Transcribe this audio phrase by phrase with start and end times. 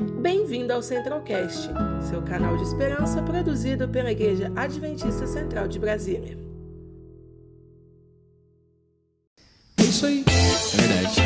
[0.00, 1.68] Bem-vindo ao Centralcast,
[2.08, 6.38] seu canal de esperança produzido pela Igreja Adventista Central de Brasília.
[9.78, 11.20] É isso aí, é verdade.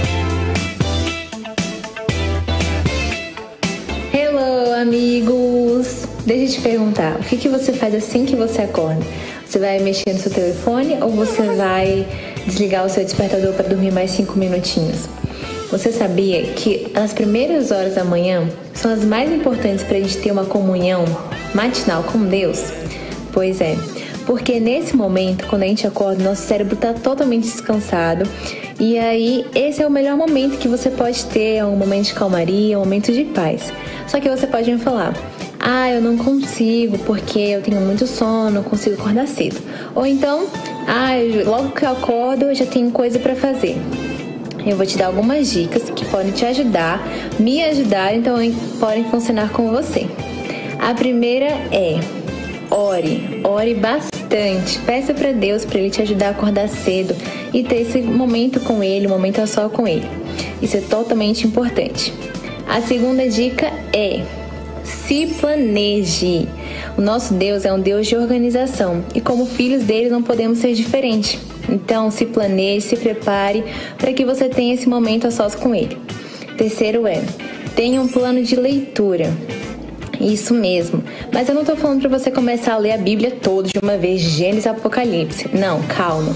[4.12, 6.06] Hello, amigos!
[6.26, 9.04] Deixa eu te perguntar, o que, que você faz assim que você acorda?
[9.46, 12.08] Você vai mexer no seu telefone ou você vai
[12.44, 15.08] desligar o seu despertador para dormir mais cinco minutinhos?
[15.70, 20.18] Você sabia que as primeiras horas da manhã são as mais importantes para a gente
[20.18, 21.04] ter uma comunhão
[21.54, 22.62] matinal com Deus?
[23.32, 23.76] Pois é,
[24.26, 28.28] porque nesse momento, quando a gente acorda, nosso cérebro está totalmente descansado
[28.78, 32.14] e aí esse é o melhor momento que você pode ter, é um momento de
[32.14, 33.72] calmaria, um momento de paz.
[34.06, 35.14] Só que você pode me falar,
[35.60, 39.60] ah, eu não consigo porque eu tenho muito sono, não consigo acordar cedo.
[39.94, 40.46] Ou então,
[40.86, 41.12] ah,
[41.44, 43.76] logo que eu acordo eu já tenho coisa para fazer.
[44.66, 47.06] Eu vou te dar algumas dicas que podem te ajudar,
[47.38, 48.36] me ajudar, então
[48.80, 50.06] podem funcionar com você.
[50.78, 52.00] A primeira é
[52.70, 54.78] ore, ore bastante.
[54.80, 57.14] Peça para Deus para ele te ajudar a acordar cedo
[57.52, 60.08] e ter esse momento com ele, um momento a só com ele.
[60.62, 62.12] Isso é totalmente importante.
[62.66, 64.24] A segunda dica é
[64.82, 66.48] se planeje.
[66.96, 70.74] O nosso Deus é um Deus de organização e como filhos dele não podemos ser
[70.74, 71.38] diferente.
[71.68, 73.64] Então, se planeje, se prepare
[73.98, 75.96] para que você tenha esse momento a sós com ele.
[76.56, 77.22] Terceiro é,
[77.74, 79.32] tenha um plano de leitura.
[80.20, 81.02] Isso mesmo.
[81.32, 83.96] Mas eu não estou falando para você começar a ler a Bíblia toda de uma
[83.96, 85.48] vez, Gênesis Apocalipse.
[85.52, 86.34] Não, calma.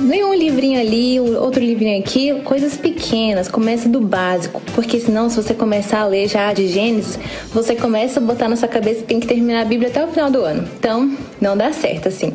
[0.00, 5.36] Lê um livrinho ali, outro livrinho aqui, coisas pequenas, começa do básico, porque senão se
[5.36, 7.18] você começar a ler já de Gênesis,
[7.52, 10.08] você começa a botar na sua cabeça que tem que terminar a Bíblia até o
[10.08, 10.68] final do ano.
[10.78, 12.34] Então, não dá certo assim.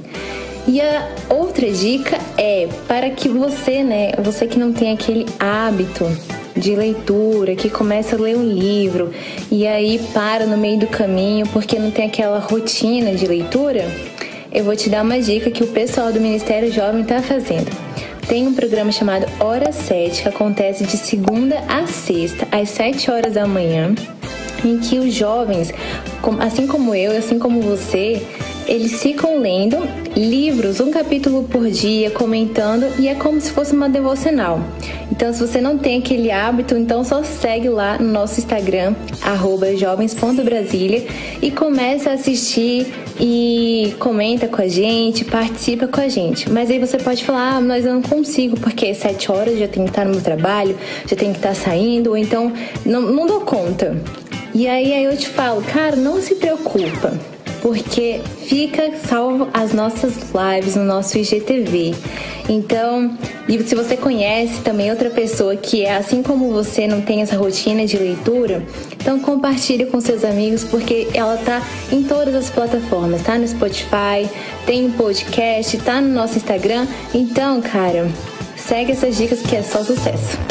[0.67, 6.05] E a outra dica é para que você, né, você que não tem aquele hábito
[6.55, 9.11] de leitura, que começa a ler um livro
[9.49, 13.85] e aí para no meio do caminho porque não tem aquela rotina de leitura,
[14.51, 17.71] eu vou te dar uma dica que o pessoal do Ministério Jovem está fazendo.
[18.27, 23.33] Tem um programa chamado Hora 7 que acontece de segunda a sexta, às 7 horas
[23.33, 23.95] da manhã,
[24.63, 25.73] em que os jovens,
[26.39, 28.21] assim como eu, assim como você,
[28.67, 29.77] eles ficam lendo
[30.15, 34.59] livros, um capítulo por dia, comentando e é como se fosse uma devocional.
[35.11, 38.95] Então, se você não tem aquele hábito, então só segue lá no nosso Instagram,
[39.77, 41.05] jovens.brasilia
[41.41, 42.87] e começa a assistir
[43.19, 46.49] e comenta com a gente, participa com a gente.
[46.49, 49.85] Mas aí você pode falar, ah, mas eu não consigo, porque sete horas já tenho
[49.85, 52.51] que estar no meu trabalho, já tenho que estar saindo, ou então
[52.85, 53.95] não, não dou conta.
[54.53, 57.13] E aí, aí eu te falo, cara, não se preocupa
[57.61, 61.95] porque fica salvo as nossas lives no nosso IGTV.
[62.49, 63.17] Então,
[63.47, 67.37] e se você conhece também outra pessoa que é assim como você, não tem essa
[67.37, 68.63] rotina de leitura,
[68.99, 71.61] então compartilhe com seus amigos porque ela tá
[71.91, 74.27] em todas as plataformas, tá no Spotify,
[74.65, 76.87] tem um podcast, tá no nosso Instagram.
[77.13, 78.09] Então, cara,
[78.57, 80.50] segue essas dicas que é só sucesso.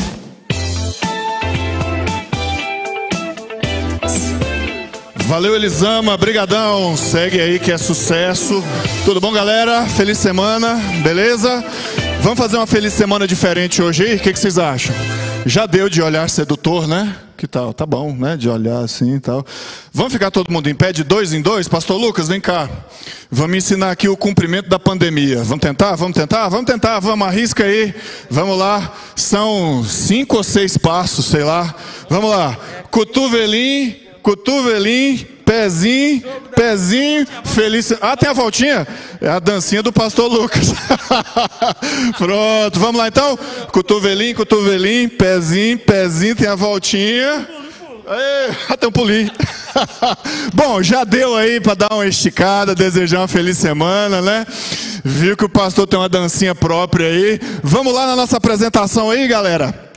[5.30, 6.96] Valeu, Elisama, brigadão.
[6.96, 8.64] Segue aí que é sucesso.
[9.04, 9.86] Tudo bom, galera?
[9.86, 10.74] Feliz semana,
[11.04, 11.64] beleza?
[12.20, 14.16] Vamos fazer uma feliz semana diferente hoje aí?
[14.16, 14.92] O que, que vocês acham?
[15.46, 17.14] Já deu de olhar sedutor, né?
[17.36, 17.72] Que tal?
[17.72, 18.36] Tá bom, né?
[18.36, 19.46] De olhar assim e tal.
[19.92, 21.68] Vamos ficar todo mundo em pé de dois em dois?
[21.68, 22.68] Pastor Lucas, vem cá.
[23.30, 25.44] Vamos ensinar aqui o cumprimento da pandemia.
[25.44, 25.94] Vamos tentar?
[25.94, 26.48] Vamos tentar?
[26.48, 27.94] Vamos tentar, vamos, arrisca aí.
[28.28, 28.92] Vamos lá.
[29.14, 31.72] São cinco ou seis passos, sei lá.
[32.08, 32.58] Vamos lá.
[32.90, 36.22] Cotovelinho cotovelinho, pezinho,
[36.54, 37.92] pezinho, feliz.
[38.00, 38.86] Ah, tem a voltinha?
[39.20, 40.72] É a dancinha do pastor Lucas.
[42.16, 43.36] Pronto, vamos lá então?
[43.72, 47.48] Cotovelinho, cotovelinho, pezinho, pezinho, tem a voltinha.
[48.68, 49.30] até um pulinho.
[50.54, 54.46] Bom, já deu aí para dar uma esticada, desejar uma feliz semana, né?
[55.04, 57.40] Viu que o pastor tem uma dancinha própria aí.
[57.62, 59.89] Vamos lá na nossa apresentação aí, galera.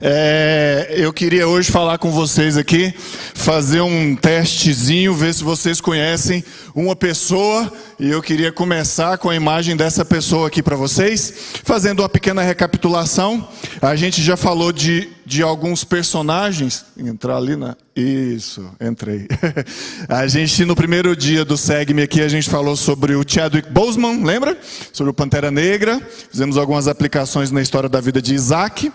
[0.00, 2.94] É, eu queria hoje falar com vocês aqui,
[3.34, 6.44] fazer um testezinho, ver se vocês conhecem
[6.74, 11.32] uma pessoa, e eu queria começar com a imagem dessa pessoa aqui para vocês,
[11.64, 13.46] fazendo uma pequena recapitulação.
[13.80, 17.76] A gente já falou de, de alguns personagens, entrar ali na.
[17.94, 19.28] Isso, entrei.
[20.08, 24.24] A gente, no primeiro dia do SEGME aqui, a gente falou sobre o Chadwick Boseman,
[24.24, 24.56] lembra?
[24.90, 26.00] Sobre o Pantera Negra,
[26.30, 28.90] fizemos algumas aplicações na história da vida de Isaac.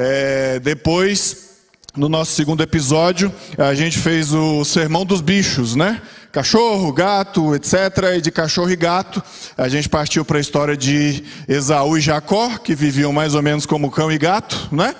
[0.00, 1.56] É, depois,
[1.96, 6.00] no nosso segundo episódio, a gente fez o sermão dos bichos, né?
[6.30, 7.74] Cachorro, gato, etc.
[8.16, 9.20] E de cachorro e gato,
[9.56, 13.66] a gente partiu para a história de Esaú e Jacó, que viviam mais ou menos
[13.66, 14.94] como cão e gato, né?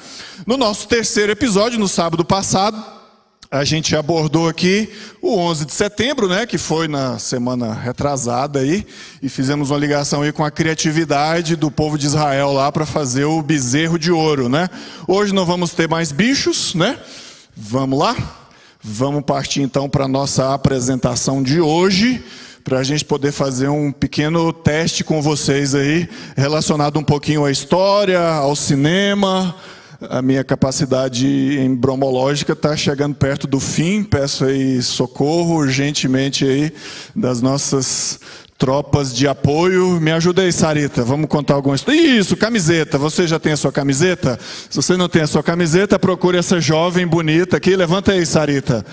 [0.44, 2.84] No nosso terceiro episódio, no sábado passado,
[3.50, 4.90] a gente abordou aqui
[5.22, 8.86] o 11 de setembro, né, que foi na semana retrasada aí,
[9.22, 13.24] e fizemos uma ligação aí com a criatividade do povo de Israel lá para fazer
[13.24, 14.68] o bezerro de ouro, né?
[15.06, 16.98] Hoje não vamos ter mais bichos, né?
[17.56, 18.14] Vamos lá?
[18.82, 22.22] Vamos partir então para nossa apresentação de hoje,
[22.62, 26.06] para a gente poder fazer um pequeno teste com vocês aí,
[26.36, 29.56] relacionado um pouquinho à história, ao cinema,
[30.00, 31.26] a minha capacidade
[31.58, 34.04] embromológica está chegando perto do fim.
[34.04, 36.72] Peço aí socorro urgentemente aí
[37.16, 38.20] das nossas
[38.56, 40.00] tropas de apoio.
[40.00, 41.02] Me ajuda aí, Sarita.
[41.04, 41.84] Vamos contar algumas.
[41.86, 42.98] Isso, camiseta.
[42.98, 44.38] Você já tem a sua camiseta?
[44.68, 47.74] Se você não tem a sua camiseta, procure essa jovem bonita aqui.
[47.74, 48.84] Levanta aí, Sarita.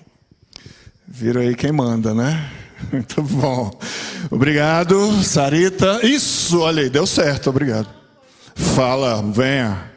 [1.05, 2.49] Vira aí quem manda, né?
[2.91, 3.71] Muito bom.
[4.29, 6.05] Obrigado, Sarita.
[6.05, 7.87] Isso, olha aí, deu certo, obrigado.
[8.53, 9.91] Fala, venha.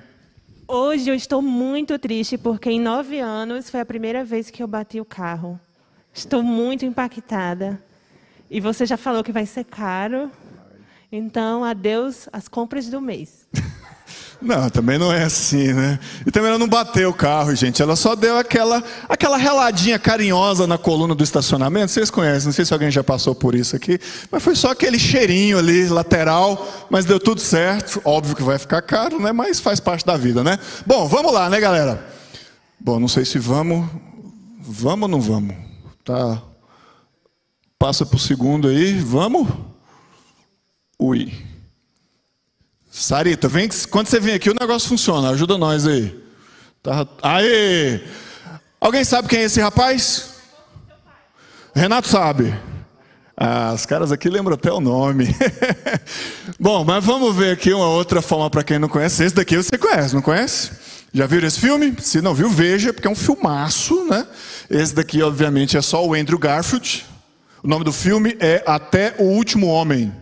[0.66, 4.68] Hoje eu estou muito triste porque em nove anos foi a primeira vez que eu
[4.68, 5.60] bati o carro.
[6.12, 7.82] Estou muito impactada.
[8.50, 10.30] E você já falou que vai ser caro.
[11.10, 13.46] Então, adeus as compras do mês.
[14.40, 15.98] Não, também não é assim, né?
[16.24, 17.82] E também ela não bateu o carro, gente.
[17.82, 21.90] Ela só deu aquela, aquela reladinha carinhosa na coluna do estacionamento.
[21.90, 23.98] Vocês conhecem, não sei se alguém já passou por isso aqui.
[24.30, 26.86] Mas foi só aquele cheirinho ali, lateral.
[26.88, 28.00] Mas deu tudo certo.
[28.04, 29.32] Óbvio que vai ficar caro, né?
[29.32, 30.56] Mas faz parte da vida, né?
[30.86, 32.06] Bom, vamos lá, né, galera?
[32.78, 33.88] Bom, não sei se vamos.
[34.60, 35.67] Vamos ou não vamos?
[36.08, 36.42] Tá.
[37.78, 38.98] Passa para o segundo aí.
[38.98, 39.46] Vamos?
[40.98, 41.30] Ui.
[42.90, 46.18] Sarita, vem, quando você vem aqui o negócio funciona, ajuda nós aí.
[46.82, 48.00] Tá, aê!
[48.80, 50.30] Alguém sabe quem é esse rapaz?
[51.74, 52.58] Renato sabe.
[53.36, 55.26] Ah, os caras aqui lembram até o nome.
[56.58, 59.24] Bom, mas vamos ver aqui uma outra forma para quem não conhece.
[59.24, 60.70] Esse daqui você conhece, não conhece?
[61.18, 61.96] Já viram esse filme?
[62.00, 64.24] Se não viu, veja, porque é um filmaço, né?
[64.70, 67.04] Esse daqui, obviamente, é só o Andrew Garfield.
[67.60, 70.14] O nome do filme é Até o Último Homem.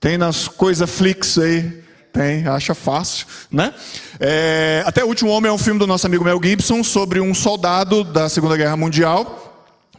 [0.00, 1.82] Tem nas coisas Flix aí.
[2.14, 3.74] Tem, acha fácil, né?
[4.18, 7.34] É, Até o Último Homem é um filme do nosso amigo Mel Gibson sobre um
[7.34, 9.47] soldado da Segunda Guerra Mundial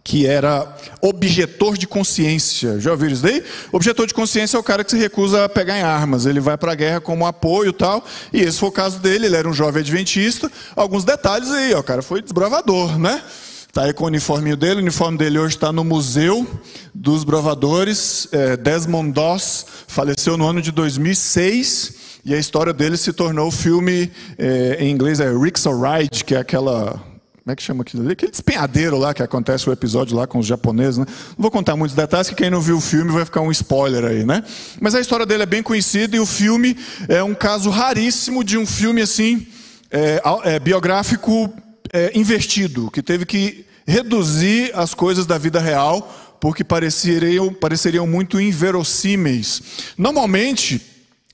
[0.04, 2.80] que era objetor de consciência.
[2.80, 3.44] Já ouviram isso daí?
[3.72, 6.26] Objetor de consciência é o cara que se recusa a pegar em armas.
[6.26, 8.04] Ele vai para a guerra como apoio e tal.
[8.34, 9.28] E esse foi o caso dele.
[9.28, 10.52] Ele era um jovem adventista.
[10.76, 13.22] Alguns detalhes aí, ó, o cara foi desbravador, né?
[13.68, 14.78] Está aí com o uniforme dele.
[14.78, 16.48] O uniforme dele hoje está no Museu
[16.94, 18.28] dos Bravadores.
[18.32, 21.94] É, Desmond Doss faleceu no ano de 2006.
[22.26, 26.36] E a história dele se tornou o filme, é, em inglês é Rick's Ride, que
[26.36, 27.02] é aquela
[27.50, 28.14] como é que chama aquilo ali?
[28.14, 31.06] Aquele despenhadeiro lá que acontece o episódio lá com os japoneses, né?
[31.30, 34.06] Não vou contar muitos detalhes, que quem não viu o filme vai ficar um spoiler
[34.06, 34.44] aí, né?
[34.80, 38.56] Mas a história dele é bem conhecida e o filme é um caso raríssimo de
[38.56, 39.48] um filme assim,
[39.90, 41.52] é, é, biográfico
[41.92, 48.40] é, investido, que teve que reduzir as coisas da vida real porque pareceriam, pareceriam muito
[48.40, 49.62] inverossímeis.
[49.98, 50.80] Normalmente,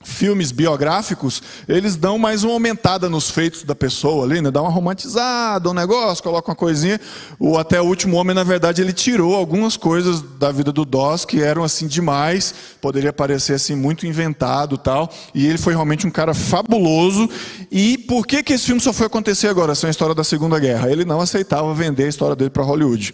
[0.06, 4.50] filmes biográficos, eles dão mais uma aumentada nos feitos da pessoa ali, né?
[4.50, 7.00] Dá uma romantizada, um negócio, coloca uma coisinha.
[7.38, 11.24] O Até o Último Homem, na verdade, ele tirou algumas coisas da vida do Doss
[11.24, 15.12] que eram assim demais, poderia parecer assim muito inventado tal.
[15.34, 17.28] E ele foi realmente um cara fabuloso.
[17.70, 19.72] E por que, que esse filme só foi acontecer agora?
[19.72, 20.90] Essa é a história da Segunda Guerra.
[20.90, 23.12] Ele não aceitava vender a história dele para Hollywood.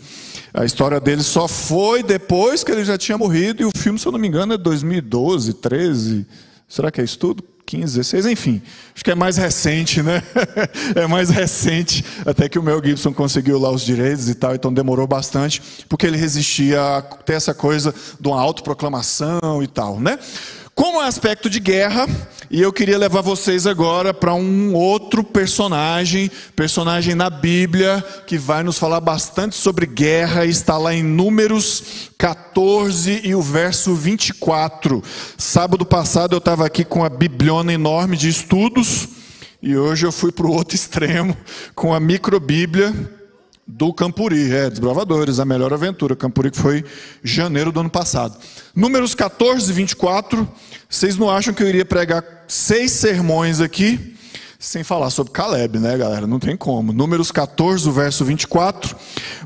[0.53, 4.07] A história dele só foi depois que ele já tinha morrido, e o filme, se
[4.07, 6.27] eu não me engano, é 2012, 13.
[6.73, 7.45] Será que é isso tudo?
[7.67, 8.63] 15, 16, enfim.
[8.95, 10.23] Acho que é mais recente, né?
[10.97, 14.73] é mais recente, até que o Mel Gibson conseguiu lá os direitos e tal, então
[14.73, 20.19] demorou bastante, porque ele resistia a ter essa coisa de uma autoproclamação e tal, né?
[20.75, 22.09] Como é aspecto de guerra,
[22.51, 28.63] e eu queria levar vocês agora para um outro personagem, personagem na Bíblia, que vai
[28.63, 35.03] nos falar bastante sobre guerra, está lá em Números 14 e o verso 24.
[35.37, 39.09] Sábado passado eu estava aqui com a bibliona enorme de estudos,
[39.63, 41.37] e hoje eu fui para o outro extremo,
[41.75, 43.22] com a microbíblia
[43.67, 46.17] do Campuri, é, Desbravadores, a melhor aventura.
[46.17, 46.85] Campuri que foi
[47.23, 48.37] janeiro do ano passado.
[48.75, 50.49] Números 14 e 24.
[50.89, 54.15] Vocês não acham que eu iria pregar seis sermões aqui,
[54.59, 56.27] sem falar sobre Caleb, né, galera?
[56.27, 56.93] Não tem como.
[56.93, 58.97] Números 14, o verso 24.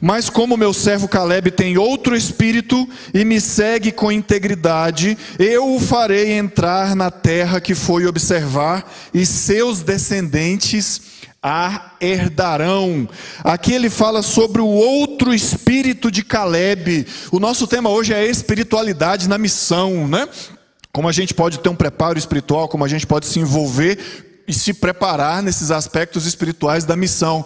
[0.00, 5.80] Mas como meu servo Caleb tem outro espírito e me segue com integridade, eu o
[5.80, 13.08] farei entrar na terra que foi observar, e seus descendentes a herdarão.
[13.44, 17.06] Aqui ele fala sobre o outro espírito de Caleb.
[17.30, 20.28] O nosso tema hoje é espiritualidade na missão, né?
[20.92, 24.52] Como a gente pode ter um preparo espiritual, como a gente pode se envolver e
[24.52, 27.44] se preparar nesses aspectos espirituais da missão.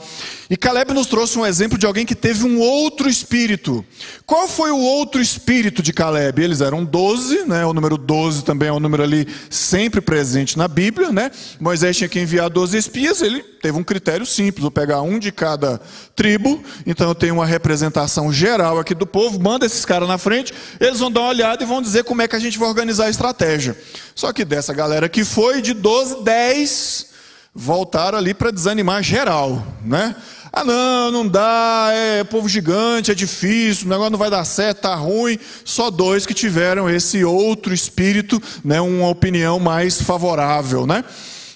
[0.51, 3.85] E Caleb nos trouxe um exemplo de alguém que teve um outro espírito.
[4.27, 6.43] Qual foi o outro espírito de Caleb?
[6.43, 7.65] Eles eram 12, né?
[7.65, 11.31] O número 12 também é um número ali sempre presente na Bíblia, né?
[11.61, 15.31] Moisés tinha que enviar 12 espias, ele teve um critério simples, vou pegar um de
[15.31, 15.81] cada
[16.17, 20.53] tribo, então eu tenho uma representação geral aqui do povo, manda esses caras na frente,
[20.81, 23.07] eles vão dar uma olhada e vão dizer como é que a gente vai organizar
[23.07, 23.77] a estratégia.
[24.21, 27.07] Só que dessa galera que foi, de 12, 10
[27.55, 30.15] voltaram ali para desanimar geral, né?
[30.53, 34.83] Ah, não, não dá, é povo gigante, é difícil, o negócio não vai dar certo,
[34.83, 35.39] tá ruim.
[35.65, 41.03] Só dois que tiveram esse outro espírito, né, uma opinião mais favorável, né?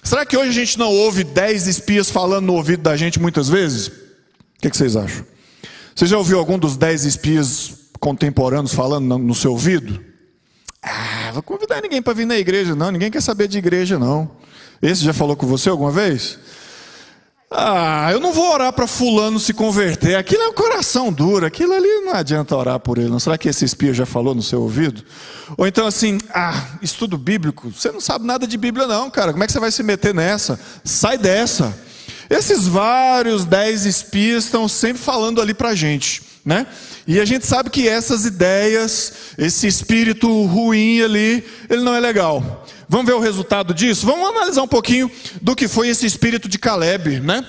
[0.03, 3.47] Será que hoje a gente não ouve dez espias falando no ouvido da gente muitas
[3.47, 3.89] vezes?
[3.89, 3.93] O
[4.63, 5.27] que, que vocês acham?
[5.95, 10.14] Você já ouviu algum dos dez espias contemporâneos falando no seu ouvido?
[10.85, 12.91] Ah, vou convidar ninguém para vir na igreja, não.
[12.91, 14.31] Ninguém quer saber de igreja, não.
[14.83, 16.39] Esse já falou com você alguma vez?
[17.51, 20.17] Ah, eu não vou orar para fulano se converter.
[20.17, 21.47] Aquilo é um coração duro.
[21.47, 23.09] Aquilo ali não adianta orar por ele.
[23.09, 25.03] Não será que esse espia já falou no seu ouvido?
[25.57, 27.71] Ou então assim, ah, estudo bíblico.
[27.71, 29.33] Você não sabe nada de Bíblia não, cara.
[29.33, 30.59] Como é que você vai se meter nessa?
[30.83, 31.73] Sai dessa.
[32.29, 36.67] Esses vários dez espias estão sempre falando ali para gente, né?
[37.07, 42.67] E a gente sabe que essas ideias, esse espírito ruim ali, ele não é legal.
[42.89, 44.05] Vamos ver o resultado disso?
[44.05, 45.11] Vamos analisar um pouquinho
[45.41, 47.47] do que foi esse espírito de Caleb, né?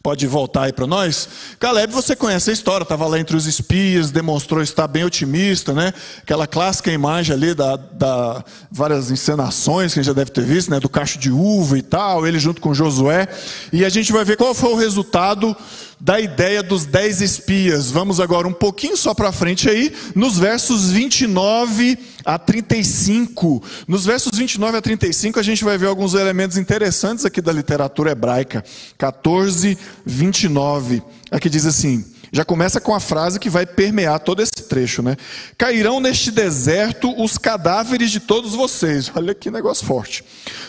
[0.00, 1.28] Pode voltar aí para nós.
[1.58, 5.92] Caleb, você conhece a história, estava lá entre os espias, demonstrou estar bem otimista, né?
[6.22, 10.70] Aquela clássica imagem ali da, da várias encenações que a gente já deve ter visto,
[10.70, 10.78] né?
[10.78, 13.26] Do cacho de uva e tal, ele junto com Josué.
[13.72, 15.56] E a gente vai ver qual foi o resultado
[16.00, 17.90] da ideia dos dez espias.
[17.90, 23.62] Vamos agora um pouquinho só para frente aí, nos versos 29 a 35.
[23.86, 28.12] Nos versos 29 a 35, a gente vai ver alguns elementos interessantes aqui da literatura
[28.12, 28.64] hebraica.
[28.96, 31.02] 14, 29.
[31.30, 32.04] Aqui diz assim.
[32.32, 35.16] Já começa com a frase que vai permear todo esse trecho, né?
[35.56, 39.10] Cairão neste deserto os cadáveres de todos vocês.
[39.14, 40.24] Olha que negócio forte.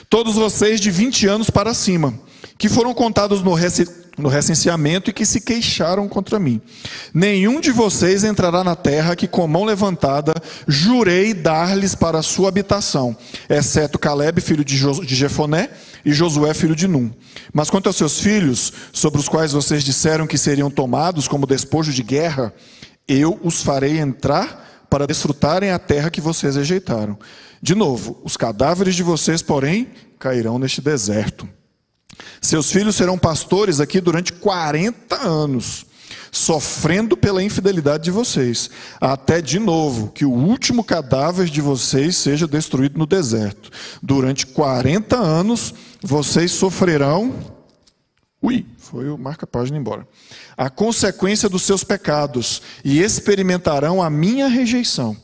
[0.09, 2.13] Todos vocês de 20 anos para cima,
[2.57, 3.53] que foram contados no
[4.19, 6.61] no recenseamento e que se queixaram contra mim.
[7.13, 10.33] Nenhum de vocês entrará na terra que com mão levantada
[10.67, 13.15] jurei dar-lhes para sua habitação,
[13.49, 15.69] exceto Caleb, filho de Jefoné,
[16.03, 17.11] e Josué, filho de Num.
[17.53, 21.91] Mas quanto aos seus filhos, sobre os quais vocês disseram que seriam tomados como despojo
[21.91, 22.53] de guerra,
[23.07, 27.17] eu os farei entrar para desfrutarem a terra que vocês rejeitaram.
[27.61, 31.47] De novo, os cadáveres de vocês, porém, cairão neste deserto.
[32.41, 35.85] Seus filhos serão pastores aqui durante 40 anos,
[36.31, 42.47] sofrendo pela infidelidade de vocês, até de novo que o último cadáver de vocês seja
[42.47, 43.69] destruído no deserto.
[44.01, 47.33] Durante 40 anos vocês sofrerão.
[48.41, 50.07] Ui, foi o marca-página embora.
[50.55, 55.15] A consequência dos seus pecados e experimentarão a minha rejeição.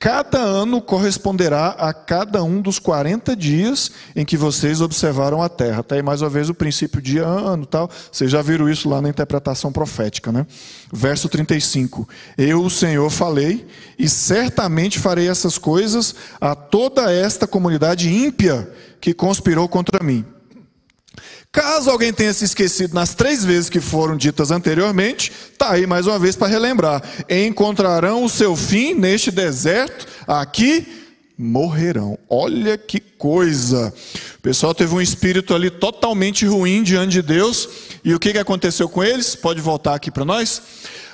[0.00, 5.80] Cada ano corresponderá a cada um dos 40 dias em que vocês observaram a terra.
[5.80, 7.90] Está aí mais uma vez o princípio de ano tal.
[8.10, 10.46] Vocês já viram isso lá na interpretação profética, né?
[10.90, 12.08] Verso 35.
[12.38, 13.66] Eu, o Senhor, falei,
[13.98, 20.24] e certamente farei essas coisas a toda esta comunidade ímpia que conspirou contra mim.
[21.52, 26.06] Caso alguém tenha se esquecido nas três vezes que foram ditas anteriormente, está aí mais
[26.06, 27.02] uma vez para relembrar.
[27.28, 30.86] Encontrarão o seu fim neste deserto, aqui
[31.36, 32.18] morrerão.
[32.28, 33.92] Olha que coisa.
[34.38, 37.68] O pessoal teve um espírito ali totalmente ruim diante de Deus.
[38.04, 39.34] E o que aconteceu com eles?
[39.34, 40.62] Pode voltar aqui para nós?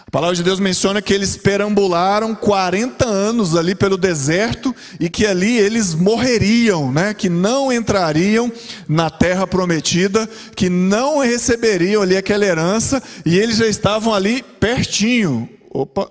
[0.06, 5.26] A palavra de Deus menciona que eles perambularam 40 anos ali pelo deserto e que
[5.26, 7.12] ali eles morreriam, né?
[7.12, 8.50] que não entrariam
[8.88, 15.48] na terra prometida, que não receberiam ali aquela herança e eles já estavam ali pertinho.
[15.70, 16.08] Opa,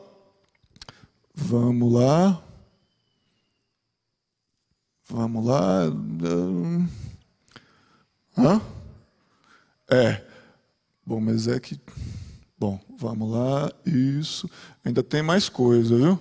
[1.34, 2.44] vamos lá.
[5.10, 5.84] Vamos lá.
[8.38, 8.62] Hã?
[9.90, 10.22] É.
[11.06, 11.80] Bom, mas é que.
[12.58, 14.50] Bom, vamos lá, isso.
[14.86, 16.18] Ainda tem mais coisa, viu?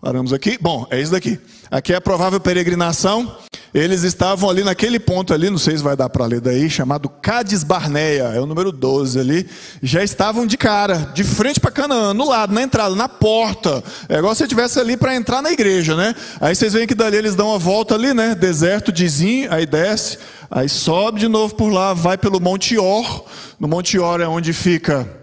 [0.00, 0.56] Paramos aqui.
[0.60, 1.40] Bom, é isso daqui.
[1.70, 3.36] Aqui é a provável peregrinação.
[3.74, 7.08] Eles estavam ali naquele ponto ali, não sei se vai dar para ler daí, chamado
[7.08, 9.48] Cades Barneia, é o número 12 ali.
[9.82, 13.82] Já estavam de cara, de frente para Canaã, no lado, na entrada, na porta.
[14.08, 16.14] É igual se estivesse ali para entrar na igreja, né?
[16.40, 18.36] Aí vocês veem que dali eles dão uma volta ali, né?
[18.36, 23.24] Deserto de Zim, aí desce, aí sobe de novo por lá, vai pelo Monte Or.
[23.58, 25.21] No Monte Or é onde fica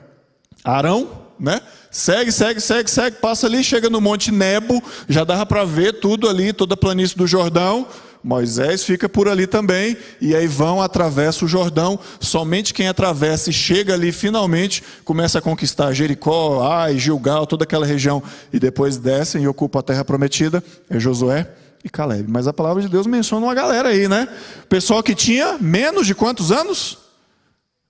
[0.63, 1.61] Arão, né?
[1.89, 6.29] Segue, segue, segue, segue, passa ali, chega no Monte Nebo, já dava para ver tudo
[6.29, 7.87] ali, toda a planície do Jordão.
[8.21, 11.97] Moisés fica por ali também, e aí vão, atravessa o Jordão.
[12.19, 17.85] Somente quem atravessa e chega ali finalmente começa a conquistar Jericó, Ai, Gilgal, toda aquela
[17.85, 20.61] região, e depois descem e ocupam a terra prometida.
[20.89, 21.49] É Josué
[21.83, 22.29] e Caleb.
[22.29, 24.27] Mas a palavra de Deus menciona uma galera aí, né?
[24.67, 27.08] Pessoal que tinha menos de quantos anos?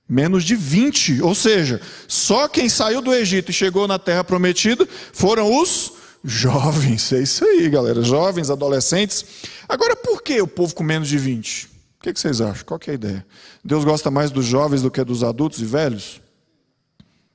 [0.09, 1.21] Menos de 20.
[1.21, 7.13] Ou seja, só quem saiu do Egito e chegou na terra prometida foram os Jovens,
[7.13, 8.01] é isso aí, galera.
[8.01, 9.25] Jovens, adolescentes.
[9.67, 11.65] Agora, por que o povo com menos de 20?
[11.65, 11.69] O
[12.01, 12.65] que, vocês acham?
[12.65, 13.25] Qual é a ideia?
[13.63, 16.21] Deus gosta mais dos jovens do que dos adultos e velhos?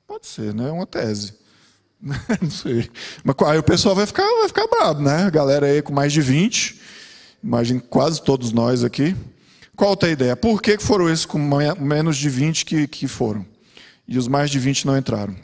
[0.07, 0.69] Pode ser, né?
[0.69, 1.35] É uma tese.
[2.41, 2.91] Não sei.
[3.23, 5.25] Mas aí o pessoal vai ficar, vai ficar bravo, né?
[5.25, 6.81] A galera aí com mais de 20.
[7.43, 9.17] Imagino quase todos nós aqui.
[9.77, 10.37] Qual a ideia?
[10.37, 11.39] Por que foram esses com
[11.81, 13.45] menos de 20 que, que foram?
[14.07, 15.35] E os mais de 20 não entraram?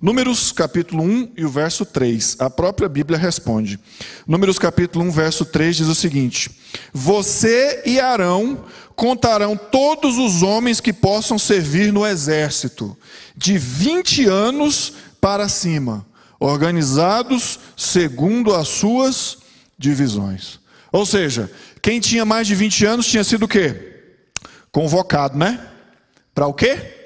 [0.00, 2.36] Números capítulo 1 e o verso 3.
[2.38, 3.78] A própria Bíblia responde.
[4.26, 6.50] Números capítulo 1, verso 3 diz o seguinte:
[6.94, 8.64] Você e Arão
[8.96, 12.96] contarão todos os homens que possam servir no exército,
[13.36, 16.06] de 20 anos para cima,
[16.38, 19.36] organizados segundo as suas
[19.76, 20.58] divisões.
[20.92, 24.02] Ou seja, quem tinha mais de 20 anos tinha sido o quê?
[24.72, 25.60] Convocado, né?
[26.34, 26.98] Para o quê?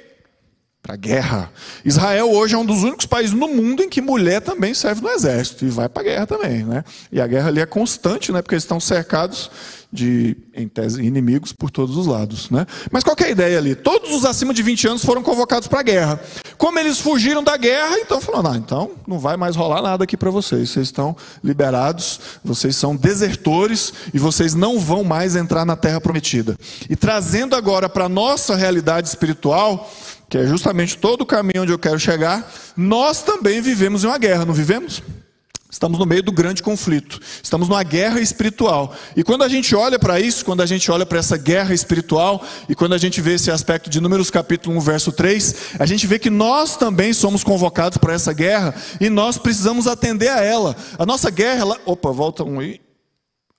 [0.85, 1.51] para a guerra.
[1.83, 5.09] Israel hoje é um dos únicos países no mundo em que mulher também serve no
[5.09, 6.85] exército e vai para a guerra também, né?
[7.11, 8.43] E a guerra ali é constante, né?
[8.43, 9.51] Porque eles estão cercados
[9.95, 12.67] de em tese, inimigos por todos os lados, né?
[12.91, 13.77] Mas qual é a ideia ali?
[13.77, 16.21] Todos os acima de 20 anos foram convocados para a guerra.
[16.59, 20.17] Como eles fugiram da guerra, então falando, ah, então não vai mais rolar nada aqui
[20.17, 20.71] para vocês.
[20.71, 26.57] Vocês estão liberados, vocês são desertores e vocês não vão mais entrar na terra prometida.
[26.91, 29.89] E trazendo agora para nossa realidade espiritual,
[30.29, 34.19] que é justamente todo o caminho onde eu quero chegar, nós também vivemos em uma
[34.19, 35.01] guerra, não vivemos?
[35.75, 37.19] Estamos no meio do grande conflito.
[37.43, 38.95] Estamos numa guerra espiritual.
[39.17, 42.45] E quando a gente olha para isso, quando a gente olha para essa guerra espiritual,
[42.69, 46.07] e quando a gente vê esse aspecto de Números capítulo 1, verso 3, a gente
[46.07, 50.77] vê que nós também somos convocados para essa guerra e nós precisamos atender a ela.
[50.97, 51.81] A nossa guerra, ela...
[51.85, 52.84] opa, volta um aí.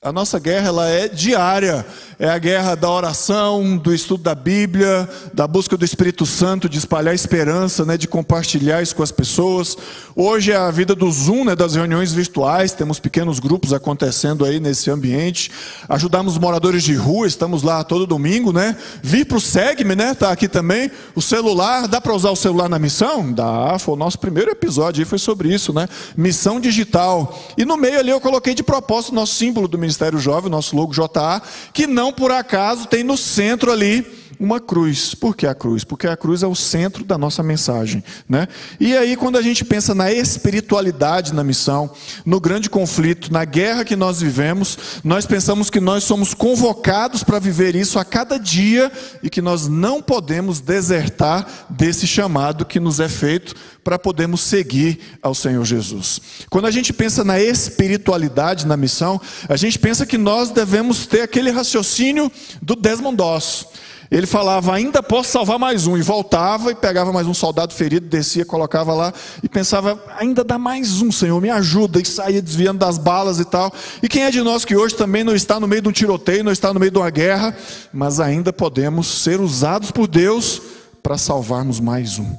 [0.06, 1.84] A nossa guerra ela é diária.
[2.18, 6.78] É a guerra da oração, do estudo da Bíblia, da busca do Espírito Santo, de
[6.78, 9.76] espalhar esperança, né, de compartilhar isso com as pessoas.
[10.16, 14.62] Hoje é a vida do Zoom, né, das reuniões virtuais, temos pequenos grupos acontecendo aí
[14.62, 15.52] nesse ambiente.
[15.90, 18.78] Ajudamos moradores de rua, estamos lá todo domingo, né?
[19.04, 20.14] Vir para o Segme, né?
[20.14, 20.90] Tá aqui também.
[21.16, 23.34] O celular, dá para usar o celular na missão?
[23.34, 23.78] Dá.
[23.78, 25.90] Foi o nosso primeiro episódio aí foi sobre isso, né?
[26.16, 27.38] Missão digital.
[27.58, 30.76] E no meio ali eu coloquei de propósito o nosso símbolo do Ministério Jovem, nosso
[30.76, 31.42] logo JA,
[31.74, 35.16] que não por acaso tem no centro ali uma cruz.
[35.16, 35.84] Por que a cruz?
[35.84, 38.04] Porque a cruz é o centro da nossa mensagem.
[38.28, 38.48] Né?
[38.80, 41.92] E aí, quando a gente pensa na espiritualidade na missão,
[42.26, 47.40] no grande conflito, na guerra que nós vivemos, nós pensamos que nós somos convocados para
[47.40, 53.00] viver isso a cada dia e que nós não podemos desertar desse chamado que nos
[53.00, 56.20] é feito para podermos seguir ao Senhor Jesus.
[56.50, 61.22] Quando a gente pensa na espiritualidade na missão, a gente pensa que nós devemos ter
[61.22, 63.68] aquele raciocínio do Desmond Doss.
[64.16, 68.08] Ele falava, ainda posso salvar mais um, e voltava e pegava mais um soldado ferido,
[68.08, 72.80] descia, colocava lá e pensava, ainda dá mais um, Senhor, me ajuda, e saía desviando
[72.80, 73.74] das balas e tal.
[74.02, 76.46] E quem é de nós que hoje também não está no meio de um tiroteio,
[76.46, 77.58] não está no meio de uma guerra,
[77.92, 80.62] mas ainda podemos ser usados por Deus
[81.04, 82.38] para salvarmos mais um?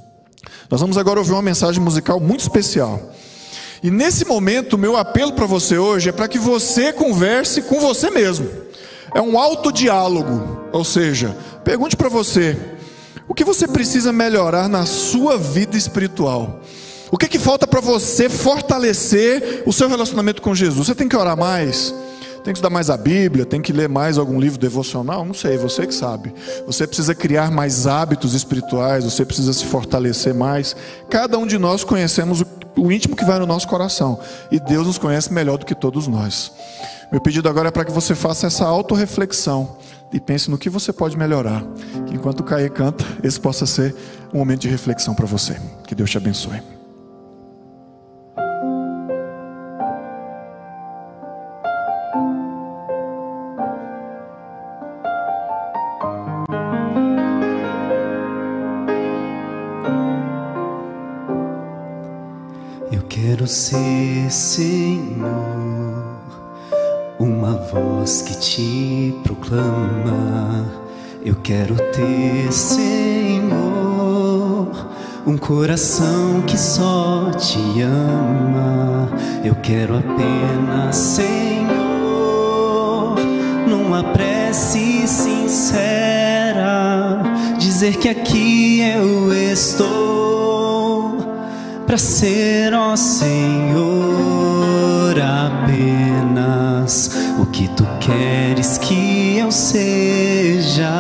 [0.71, 3.13] Nós vamos agora ouvir uma mensagem musical muito especial.
[3.83, 8.11] E nesse momento, meu apelo para você hoje é para que você converse com você
[8.11, 8.49] mesmo.
[9.15, 12.57] É um autodiálogo, ou seja, pergunte para você:
[13.29, 16.61] o que você precisa melhorar na sua vida espiritual?
[17.11, 20.89] O que, que falta para você fortalecer o seu relacionamento com Jesus?
[20.89, 21.95] Você tem que orar mais?
[22.47, 25.57] Tem que estudar mais a Bíblia, tem que ler mais algum livro devocional, não sei,
[25.57, 26.33] você que sabe.
[26.65, 30.77] Você precisa criar mais hábitos espirituais, você precisa se fortalecer mais.
[31.11, 34.19] Cada um de nós conhecemos o, o íntimo que vai no nosso coração,
[34.51, 36.53] e Deus nos conhece melhor do que todos nós.
[37.11, 39.77] Meu pedido agora é para que você faça essa autorreflexão
[40.13, 41.63] e pense no que você pode melhorar.
[42.07, 43.95] Que enquanto o Caê canta, esse possa ser
[44.33, 45.57] um momento de reflexão para você.
[45.87, 46.76] Que Deus te abençoe.
[63.47, 65.25] Quero ser, Senhor,
[67.17, 70.65] uma voz que te proclama.
[71.25, 73.57] Eu quero ter, Senhor,
[75.25, 79.09] um coração que só te ama.
[79.45, 81.71] Eu quero apenas, Senhor,
[83.69, 86.65] numa prece sincera,
[87.61, 90.26] dizer que aqui eu estou
[91.87, 93.87] para ser, ó Senhor,
[95.21, 100.91] apenas o que tu queres que eu seja.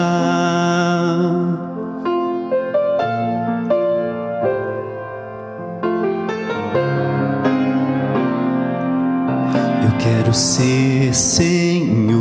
[9.83, 12.20] Eu quero ser, Senhor,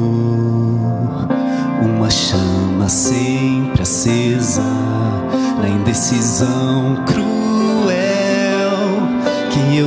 [1.81, 4.63] uma chama sempre acesa
[5.61, 6.74] na indecisão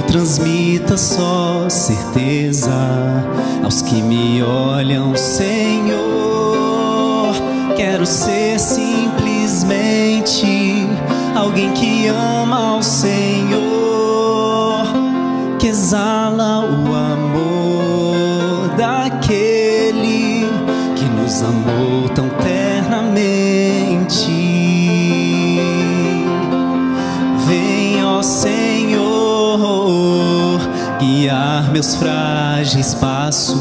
[0.08, 2.72] transmita só certeza
[3.62, 5.98] aos que me olham, Senhor.
[7.76, 10.46] Quero ser simplesmente
[11.36, 13.68] alguém que ama ao Senhor
[15.58, 20.46] que exala o amor daquele
[20.96, 23.18] que nos amou tão ternamente.
[27.46, 28.57] Vem, ó Senhor,
[31.28, 33.58] guiar meus frágeis passos.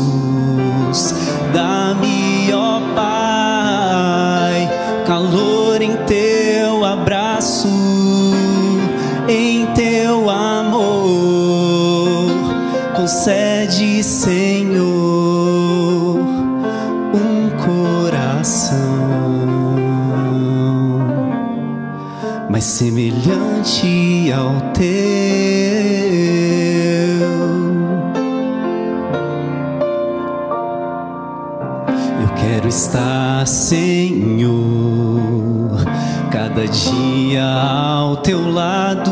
[38.28, 39.12] Teu lado.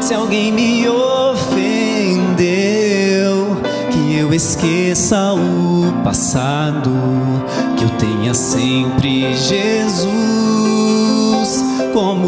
[0.00, 2.34] Se alguém me ofendeu,
[3.92, 6.90] que eu esqueça o passado,
[7.76, 10.04] que eu tenha sempre Jesus
[11.92, 12.26] como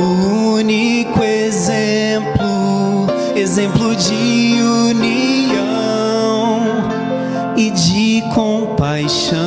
[0.54, 4.60] único exemplo, exemplo de
[4.92, 5.58] união
[7.56, 9.45] e de compaixão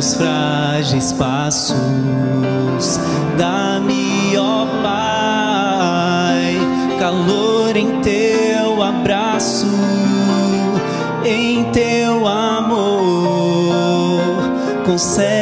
[0.00, 1.76] meus frágeis passos.
[3.36, 6.56] Dá-me, ó Pai,
[6.98, 9.66] calor em teu abraço,
[11.22, 12.80] em teu amor.
[14.86, 15.39] Concede,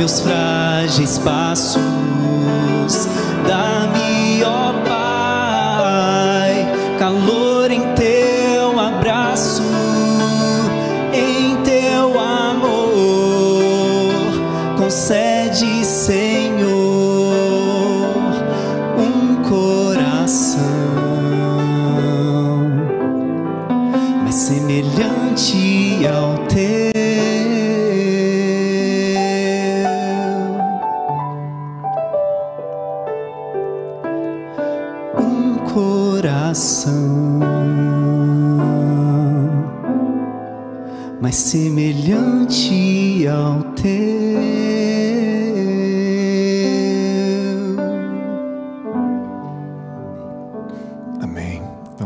[0.00, 1.99] meus frágeis passos.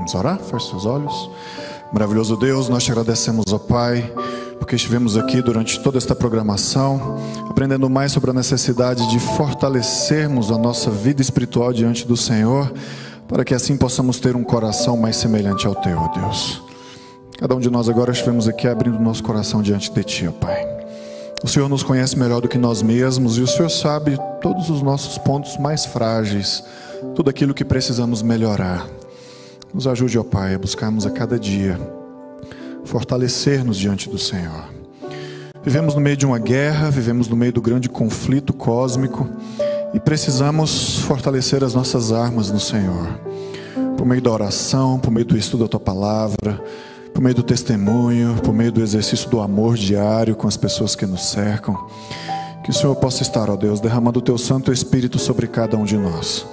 [0.05, 0.39] Vamos orar?
[0.39, 1.31] Feche seus olhos.
[1.91, 4.13] Maravilhoso Deus, nós te agradecemos, ó Pai,
[4.59, 7.17] porque estivemos aqui durante toda esta programação,
[7.49, 12.71] aprendendo mais sobre a necessidade de fortalecermos a nossa vida espiritual diante do Senhor,
[13.27, 16.63] para que assim possamos ter um coração mais semelhante ao teu, ó Deus.
[17.39, 20.67] Cada um de nós agora estivemos aqui abrindo nosso coração diante de Ti, ó Pai.
[21.43, 24.83] O Senhor nos conhece melhor do que nós mesmos e o Senhor sabe todos os
[24.83, 26.63] nossos pontos mais frágeis,
[27.15, 28.87] tudo aquilo que precisamos melhorar.
[29.75, 31.81] Nos ajude, ó Pai, a buscarmos a cada dia
[32.85, 34.67] fortalecer-nos diante do Senhor.
[35.65, 39.29] Vivemos no meio de uma guerra, vivemos no meio do grande conflito cósmico
[39.93, 43.19] e precisamos fortalecer as nossas armas no Senhor,
[43.97, 46.63] por meio da oração, por meio do estudo da tua palavra,
[47.13, 51.05] por meio do testemunho, por meio do exercício do amor diário com as pessoas que
[51.05, 51.75] nos cercam.
[52.63, 55.85] Que o Senhor possa estar, ó Deus, derramando o teu Santo Espírito sobre cada um
[55.85, 56.47] de nós.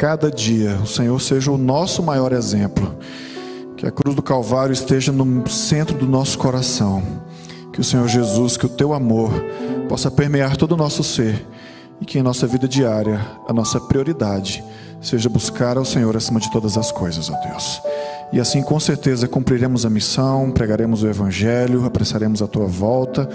[0.00, 2.96] Cada dia o Senhor seja o nosso maior exemplo.
[3.76, 7.02] Que a cruz do Calvário esteja no centro do nosso coração.
[7.70, 9.30] Que o Senhor Jesus, que o teu amor
[9.90, 11.46] possa permear todo o nosso ser
[12.00, 14.64] e que em nossa vida diária a nossa prioridade
[15.02, 17.82] seja buscar ao Senhor acima de todas as coisas, ó Deus.
[18.32, 23.28] E assim, com certeza, cumpriremos a missão, pregaremos o Evangelho, apressaremos a tua volta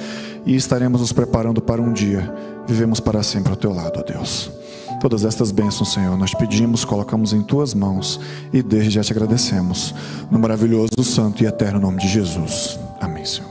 [0.44, 2.34] e estaremos nos preparando para um dia.
[2.66, 4.65] Vivemos para sempre ao teu lado, ó Deus.
[5.06, 8.20] Todas estas bênçãos, Senhor, nós pedimos, colocamos em tuas mãos
[8.52, 9.94] e desde já te agradecemos.
[10.32, 12.80] No maravilhoso, santo e eterno nome de Jesus.
[13.00, 13.48] Amém, Senhor.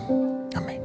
[0.56, 0.80] Amém.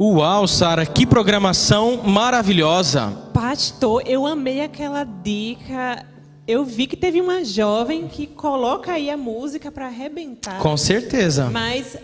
[0.00, 3.12] Uau, Sara, que programação maravilhosa.
[3.34, 6.13] Pastor, eu amei aquela dica.
[6.46, 10.58] Eu vi que teve uma jovem que coloca aí a música para arrebentar.
[10.58, 11.48] Com certeza.
[11.50, 11.96] Mas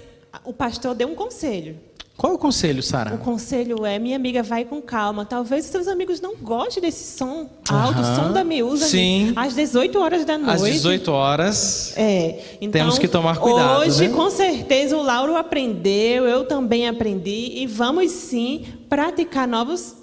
[0.44, 1.76] o pastor deu um conselho.
[2.16, 3.16] Qual é o conselho, O Sara?
[3.16, 5.24] conselho é, minha amiga, vai com calma.
[5.24, 8.14] Talvez os seus amigos não gostem desse som alto, Aham.
[8.16, 8.84] som da miúda.
[8.84, 9.32] Sim.
[9.34, 10.54] Às 18 horas da noite.
[10.54, 11.94] Às 18 horas.
[11.96, 14.14] É, então, Temos que tomar cuidado, Hoje, né?
[14.14, 19.94] com certeza, o Lauro aprendeu, eu também aprendi, e vamos sim praticar novos,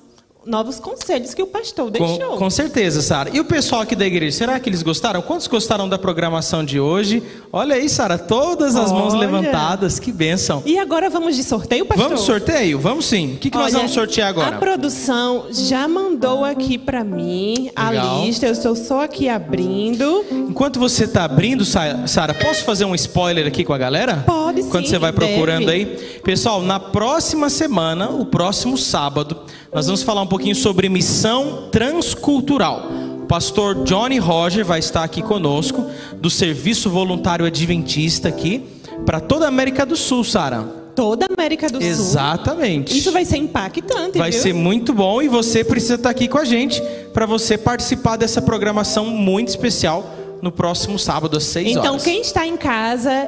[0.48, 2.18] novos conselhos que o pastor deixou.
[2.32, 3.30] Com, com certeza, Sara.
[3.34, 5.22] E o pessoal aqui da igreja, será que eles gostaram?
[5.22, 7.22] Quantos gostaram da programação de hoje?
[7.52, 9.20] Olha aí, Sara, todas as mãos Olha.
[9.28, 10.00] levantadas.
[10.00, 10.64] Que bênção.
[10.66, 12.08] E agora vamos de sorteio, pastor?
[12.10, 12.80] Vamos sorteio?
[12.80, 13.34] Vamos sim.
[13.34, 14.58] O que, que nós Olha, vamos sortear A agora?
[14.58, 18.22] produção já mandou aqui para mim a Legal.
[18.26, 20.24] lista, eu estou só aqui abrindo.
[20.32, 24.24] Enquanto você está abrindo, Sa- Sara, posso fazer um spoiler aqui com a galera?
[24.26, 25.72] Pode sim, Quando você vai procurando deve.
[25.72, 25.86] aí.
[26.24, 29.42] Pessoal, na próxima semana, o próximo sábado,
[29.74, 32.90] nós vamos falar um pouquinho sobre missão transcultural.
[33.24, 38.64] O pastor Johnny Roger vai estar aqui conosco, do Serviço Voluntário Adventista aqui,
[39.06, 40.64] para toda a América do Sul, Sara.
[40.96, 41.88] Toda a América do Sul.
[41.88, 42.98] Exatamente.
[42.98, 44.42] Isso vai ser impactante, Vai viu?
[44.42, 46.82] ser muito bom e você precisa estar aqui com a gente
[47.14, 51.86] para você participar dessa programação muito especial no próximo sábado às 6 horas.
[51.86, 53.28] Então, quem está em casa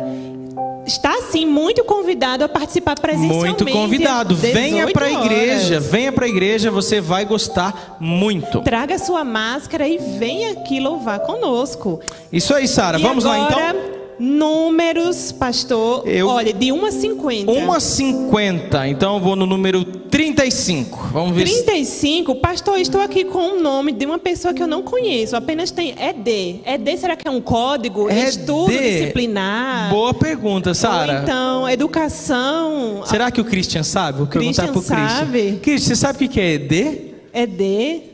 [0.90, 3.64] está sim muito convidado a participar presencialmente.
[3.64, 4.36] Muito convidado.
[4.36, 5.86] Venha 18 para a igreja, horas.
[5.88, 8.62] venha para a igreja, você vai gostar muito.
[8.62, 12.00] Traga sua máscara e venha aqui louvar conosco.
[12.32, 12.98] Isso aí, Sara.
[12.98, 13.99] Vamos lá agora, então.
[14.20, 16.08] Números, pastor.
[16.08, 17.52] Eu- Olha, de 1 a 50.
[17.52, 18.88] 1 a 50.
[18.88, 21.10] Então eu vou no número 35.
[21.14, 24.68] Vamos ver se 35, pastor, estou aqui com o nome de uma pessoa que eu
[24.68, 26.62] não conheço, apenas tem ED.
[26.66, 28.10] ED será que é um código?
[28.10, 29.90] É Estudo disciplinar?
[29.90, 31.22] Boa pergunta, Sara.
[31.24, 33.04] então, educação.
[33.06, 34.18] Será que o Christian sabe?
[34.20, 35.10] Vou perguntar Christian pro Christian.
[35.20, 35.60] sabe.
[35.62, 37.10] Christian, você sabe o que que é ED?
[37.34, 38.09] ED.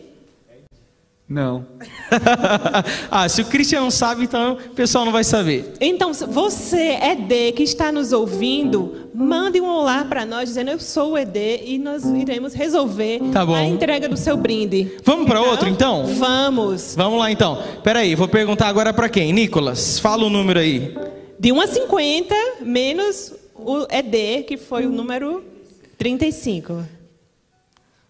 [1.27, 1.65] Não.
[3.09, 5.73] ah, se o Christian não sabe, então o pessoal não vai saber.
[5.81, 10.79] Então, se você, ED, que está nos ouvindo, mande um olá para nós dizendo eu
[10.79, 13.55] sou o ED e nós iremos resolver Tá bom.
[13.55, 14.91] a entrega do seu brinde.
[15.03, 16.05] Vamos para outro, então?
[16.05, 16.93] Vamos.
[16.95, 17.59] Vamos lá então.
[17.83, 19.33] Peraí, vou perguntar agora para quem?
[19.33, 20.95] Nicolas, fala o número aí.
[21.39, 25.43] De 1 a 50, menos o ED, que foi o número
[25.97, 26.85] 35.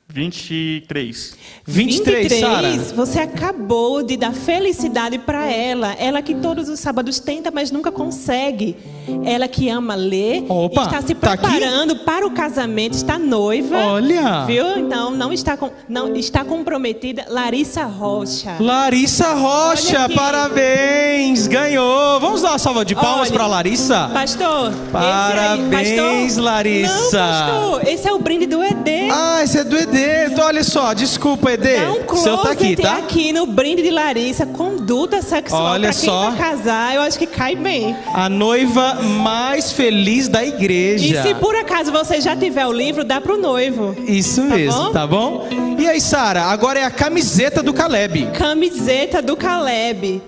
[0.08, 1.36] 23.
[1.66, 2.72] 23, Sara.
[2.96, 5.94] você acabou de dar felicidade para ela.
[6.00, 8.78] Ela que todos os sábados tenta, mas nunca consegue.
[9.26, 13.78] Ela que ama ler, Opa, está se tá preparando para o casamento, está noiva.
[13.78, 14.46] Olha.
[14.46, 14.78] Viu?
[14.78, 17.26] Então não está com, não está comprometida.
[17.28, 18.58] Larissa Rocha.
[18.60, 22.20] Larissa Rocha, parabéns, ganhou.
[22.20, 24.10] Vamos dar uma salva de palmas para Larissa?
[24.14, 26.94] Pastor, esse aí- Parabéns, pastor, Larissa.
[26.96, 29.10] Não, pastor, esse é o brinde do ED.
[29.12, 29.95] Ah, esse é do ED.
[29.98, 31.78] Então, olha só, desculpa, ED.
[31.80, 32.98] Dá um seu tá aqui, tá?
[32.98, 36.32] aqui no brinde de Larissa, conduta sexual Olha pra quem só.
[36.32, 37.96] vai casar, eu acho que cai bem.
[38.14, 41.06] A noiva mais feliz da igreja.
[41.06, 43.96] E se por acaso você já tiver o livro, dá pro noivo.
[44.08, 44.92] Isso mesmo, bom?
[44.92, 45.48] tá bom?
[45.78, 48.32] E aí, Sara, agora é a camiseta do Caleb.
[48.38, 50.22] Camiseta do Caleb.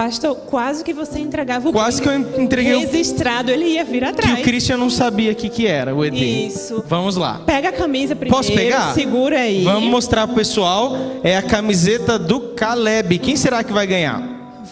[0.00, 3.98] Pastor, quase que você entregava o Quase que eu entreguei o- registrado, ele ia vir
[3.98, 4.38] Que atrás.
[4.40, 6.46] o Christian não sabia o que, que era, o ED.
[6.46, 6.82] Isso.
[6.88, 7.42] Vamos lá.
[7.44, 8.94] Pega a camisa primeiro, Posso pegar?
[8.94, 9.62] segura aí.
[9.62, 10.96] Vamos mostrar pro pessoal.
[11.22, 13.18] É a camiseta do Caleb.
[13.18, 14.22] Quem será que vai ganhar?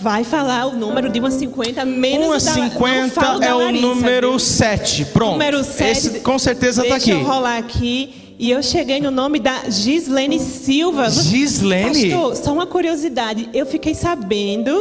[0.01, 3.38] Vai falar o número de uma 50 menos 1 a o da, não 50 fala
[3.41, 4.38] da é o Larissa, número viu?
[4.38, 5.05] 7.
[5.12, 5.33] Pronto.
[5.33, 5.91] Número 7.
[5.91, 7.11] Esse com certeza tá Deixa aqui.
[7.11, 8.14] eu rolar aqui.
[8.41, 11.11] E eu cheguei no nome da Gislene Silva.
[11.11, 12.11] Gislene?
[12.12, 13.49] Pastor, só uma curiosidade.
[13.53, 14.81] Eu fiquei sabendo.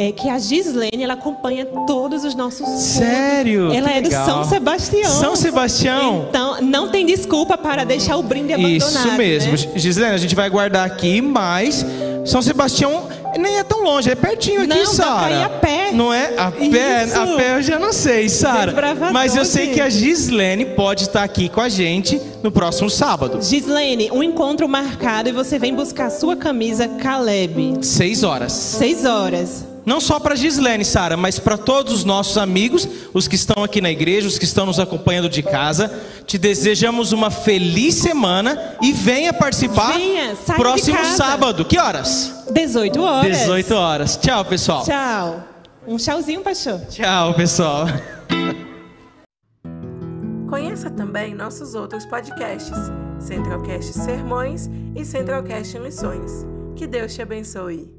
[0.00, 2.82] É que a Gislene ela acompanha todos os nossos cultos.
[2.84, 3.72] Sério?
[3.72, 4.24] Ela é do legal.
[4.24, 5.10] São Sebastião.
[5.10, 6.26] São Sebastião?
[6.28, 8.76] Então, não tem desculpa para deixar o brinde abandonado.
[8.76, 9.52] Isso mesmo.
[9.52, 9.58] né?
[9.74, 11.84] Gislene, a gente vai guardar aqui, mas
[12.24, 15.44] São Sebastião nem é tão longe, é pertinho aqui, Não, dá Sara.
[15.44, 15.90] a pé.
[15.92, 16.32] Não é?
[16.38, 17.20] A pé, Isso.
[17.20, 18.72] a pé eu já não sei, Sara.
[19.12, 23.42] Mas eu sei que a Gislene pode estar aqui com a gente no próximo sábado.
[23.42, 27.78] Gislene, um encontro marcado e você vem buscar a sua camisa Caleb.
[27.82, 28.52] Seis horas.
[28.52, 29.67] Seis horas.
[29.88, 33.80] Não só para Gislene, Sara, mas para todos os nossos amigos, os que estão aqui
[33.80, 35.90] na igreja, os que estão nos acompanhando de casa.
[36.26, 41.64] Te desejamos uma feliz semana e venha participar Venha, saia de próximo sábado.
[41.64, 42.44] Que horas?
[42.50, 43.38] 18 horas.
[43.38, 44.16] 18 horas.
[44.18, 44.84] Tchau, pessoal.
[44.84, 45.44] Tchau.
[45.86, 46.82] Um tchauzinho, pastor.
[46.90, 47.86] Tchau, pessoal.
[50.50, 52.76] Conheça também nossos outros podcasts,
[53.18, 56.46] Centralcast Sermões e Centralcast Missões.
[56.76, 57.97] Que Deus te abençoe.